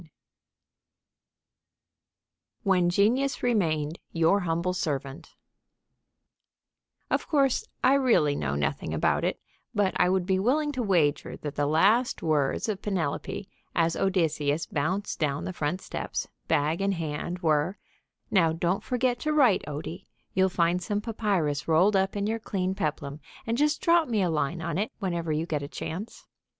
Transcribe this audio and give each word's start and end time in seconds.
III 0.01 0.09
WHEN 2.63 2.89
GENIUS 2.89 3.43
REMAINED 3.43 3.99
YOUR 4.11 4.39
HUMBLE 4.39 4.73
SERVANT 4.73 5.35
Of 7.11 7.27
course, 7.27 7.67
I 7.83 7.93
really 7.93 8.35
know 8.35 8.55
nothing 8.55 8.95
about 8.95 9.23
it, 9.23 9.39
but 9.75 9.93
I 9.97 10.09
would 10.09 10.25
be 10.25 10.39
willing 10.39 10.71
to 10.71 10.81
wager 10.81 11.37
that 11.37 11.53
the 11.53 11.67
last 11.67 12.23
words 12.23 12.67
of 12.67 12.81
Penelope, 12.81 13.47
as 13.75 13.95
Odysseus 13.95 14.65
bounced 14.65 15.19
down 15.19 15.45
the 15.45 15.53
front 15.53 15.81
steps, 15.81 16.27
bag 16.47 16.81
in 16.81 16.93
hand, 16.93 17.37
were: 17.43 17.77
"Now, 18.31 18.53
don't 18.53 18.83
forget 18.83 19.19
to 19.19 19.33
write, 19.33 19.63
Odie. 19.67 20.07
You'll 20.33 20.49
find 20.49 20.81
some 20.81 21.01
papyrus 21.01 21.67
rolled 21.67 21.95
up 21.95 22.15
in 22.15 22.25
your 22.25 22.39
clean 22.39 22.73
peplum, 22.73 23.19
and 23.45 23.55
just 23.55 23.81
drop 23.81 24.07
me 24.07 24.23
a 24.23 24.31
line 24.31 24.63
on 24.63 24.79
it 24.79 24.91
whenever 24.97 25.31
you 25.31 25.45
get 25.45 25.61
a 25.61 25.67
chance." 25.67 26.25